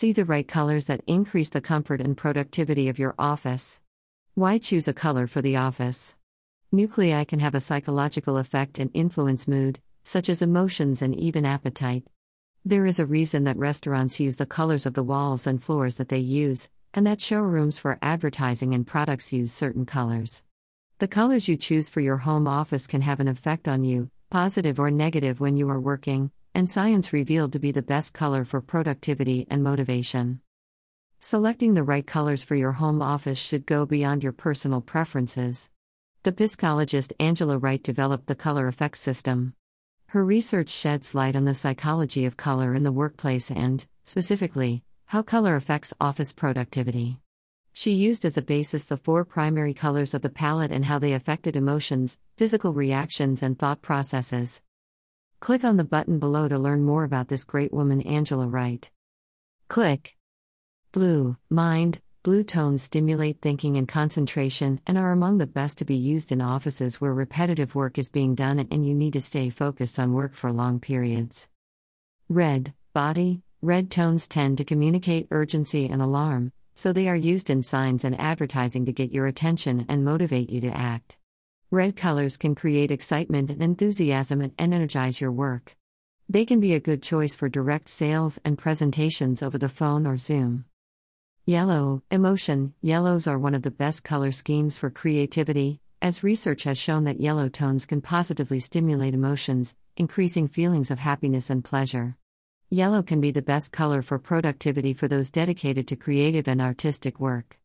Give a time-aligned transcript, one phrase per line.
[0.00, 3.80] See the right colors that increase the comfort and productivity of your office.
[4.34, 6.14] Why choose a color for the office?
[6.70, 12.04] Nuclei can have a psychological effect and influence mood, such as emotions and even appetite.
[12.64, 16.10] There is a reason that restaurants use the colors of the walls and floors that
[16.10, 20.44] they use, and that showrooms for advertising and products use certain colors.
[21.00, 24.78] The colors you choose for your home office can have an effect on you, positive
[24.78, 28.60] or negative, when you are working, and science revealed to be the best color for
[28.60, 30.40] productivity and motivation.
[31.20, 35.70] Selecting the right colors for your home office should go beyond your personal preferences.
[36.24, 39.54] The psychologist Angela Wright developed the color effects system.
[40.06, 45.22] Her research sheds light on the psychology of color in the workplace and, specifically, how
[45.22, 47.20] color affects office productivity.
[47.72, 51.12] She used as a basis the four primary colors of the palette and how they
[51.12, 54.60] affected emotions, physical reactions, and thought processes.
[55.40, 58.90] Click on the button below to learn more about this great woman, Angela Wright.
[59.68, 60.16] Click.
[60.90, 65.94] Blue, mind, blue tones stimulate thinking and concentration and are among the best to be
[65.94, 69.98] used in offices where repetitive work is being done and you need to stay focused
[70.00, 71.48] on work for long periods.
[72.28, 77.62] Red, body, red tones tend to communicate urgency and alarm, so they are used in
[77.62, 81.17] signs and advertising to get your attention and motivate you to act.
[81.70, 85.76] Red colors can create excitement and enthusiasm and energize your work.
[86.26, 90.16] They can be a good choice for direct sales and presentations over the phone or
[90.16, 90.64] Zoom.
[91.44, 96.78] Yellow, emotion, yellows are one of the best color schemes for creativity, as research has
[96.78, 102.16] shown that yellow tones can positively stimulate emotions, increasing feelings of happiness and pleasure.
[102.70, 107.20] Yellow can be the best color for productivity for those dedicated to creative and artistic
[107.20, 107.58] work.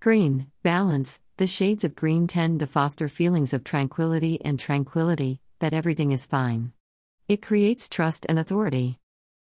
[0.00, 5.74] Green, balance, the shades of green tend to foster feelings of tranquility and tranquility, that
[5.74, 6.72] everything is fine.
[7.26, 9.00] It creates trust and authority.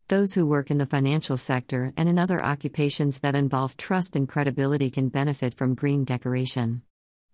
[0.08, 4.26] Those who work in the financial sector and in other occupations that involve trust and
[4.26, 6.80] credibility can benefit from green decoration.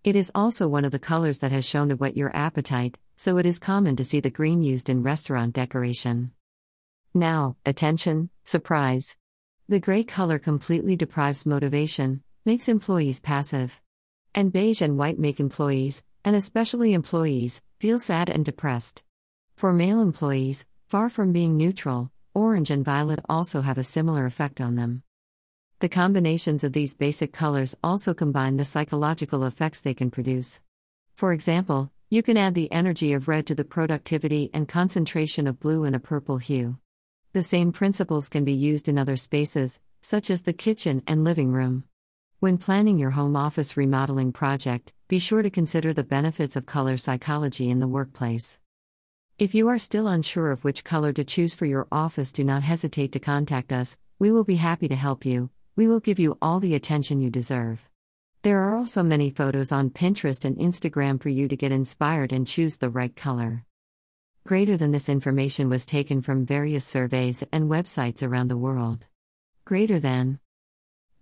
[0.03, 3.38] It is also one of the colors that has shown to whet your appetite, so
[3.38, 6.33] it is common to see the green used in restaurant decoration.
[7.15, 9.16] Now, attention, surprise.
[9.69, 13.81] The gray color completely deprives motivation, makes employees passive.
[14.36, 19.02] And beige and white make employees, and especially employees, feel sad and depressed.
[19.56, 24.60] For male employees, far from being neutral, orange and violet also have a similar effect
[24.60, 25.02] on them.
[25.80, 30.60] The combinations of these basic colors also combine the psychological effects they can produce.
[31.14, 35.60] For example, you can add the energy of red to the productivity and concentration of
[35.60, 36.76] blue in a purple hue.
[37.32, 41.53] The same principles can be used in other spaces, such as the kitchen and living
[41.53, 41.84] room.
[42.38, 46.98] When planning your home office remodeling project, be sure to consider the benefits of color
[46.98, 48.60] psychology in the workplace.
[49.38, 52.62] If you are still unsure of which color to choose for your office, do not
[52.62, 56.36] hesitate to contact us, we will be happy to help you, we will give you
[56.42, 57.88] all the attention you deserve.
[58.42, 62.47] There are also many photos on Pinterest and Instagram for you to get inspired and
[62.47, 63.64] choose the right color.
[64.47, 69.06] Greater than this information was taken from various surveys and websites around the world.
[69.64, 70.38] Greater than.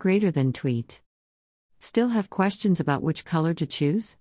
[0.00, 1.00] Greater than tweet.
[1.84, 4.16] Still have questions about which color to choose?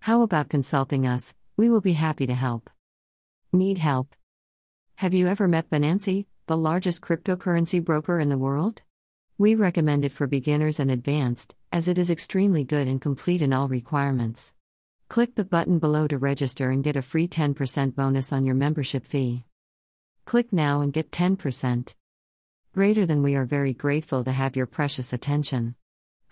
[0.00, 1.34] How about consulting us?
[1.58, 2.70] We will be happy to help.
[3.52, 4.16] Need help?
[4.94, 8.80] Have you ever met Binance, the largest cryptocurrency broker in the world?
[9.36, 13.52] We recommend it for beginners and advanced, as it is extremely good and complete in
[13.52, 14.54] all requirements.
[15.10, 19.04] Click the button below to register and get a free 10% bonus on your membership
[19.04, 19.44] fee.
[20.24, 21.94] Click now and get 10%.
[22.72, 25.74] Greater than we are very grateful to have your precious attention.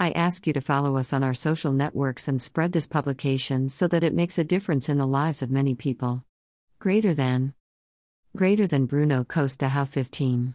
[0.00, 3.87] I ask you to follow us on our social networks and spread this publication so
[3.88, 6.25] that it makes a difference in the lives of many people.
[6.78, 7.53] Greater than.
[8.34, 10.55] Greater than Bruno Costa How 15.